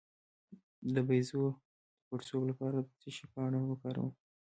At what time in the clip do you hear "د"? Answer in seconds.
0.93-0.95, 1.55-1.57, 2.81-2.89